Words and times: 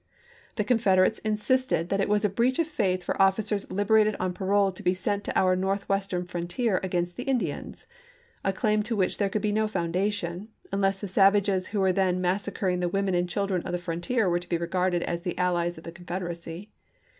The 0.55 0.63
Confederates 0.63 1.19
insisted 1.19 1.89
that 1.89 2.01
it 2.01 2.09
was 2.09 2.25
a 2.25 2.29
breach 2.29 2.57
of 2.57 2.65
faith 2.65 3.03
for 3.03 3.21
officers 3.21 3.69
liberated 3.71 4.15
on 4.19 4.33
parole 4.33 4.71
to 4.71 4.81
be 4.81 4.95
sent 4.95 5.23
to 5.25 5.39
our 5.39 5.55
Northwestern 5.55 6.25
frontier 6.25 6.79
against 6.81 7.17
the 7.17 7.23
Indians— 7.25 7.85
a 8.43 8.51
claim 8.51 8.81
to 8.81 8.95
which 8.95 9.19
there 9.19 9.29
could 9.29 9.43
be 9.43 9.51
no 9.51 9.67
foundation, 9.67 10.47
unless 10.71 10.99
the 11.01 11.07
savages 11.07 11.67
who 11.67 11.81
were 11.81 11.93
then 11.93 12.19
massacring 12.19 12.79
the 12.79 12.89
women 12.89 13.13
and 13.13 13.29
children 13.29 13.61
of 13.61 13.73
the 13.73 13.77
frontier 13.77 14.27
were 14.27 14.39
to 14.39 14.49
be 14.49 14.57
regarded 14.57 15.03
as 15.03 15.21
the 15.21 15.37
allies 15.37 15.77
of 15.77 15.83
the 15.83 15.91
Confederacy. 15.91 16.71